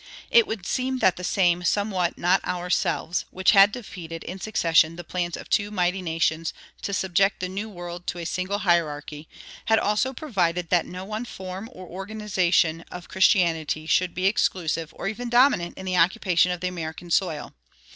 [0.31, 5.03] It would seem that the same "somewhat not ourselves," which had defeated in succession the
[5.03, 9.29] plans of two mighty nations to subject the New World to a single hierarchy,
[9.65, 15.07] had also provided that no one form or organization of Christianity should be exclusive or
[15.07, 17.53] even dominant in the occupation of the American soil.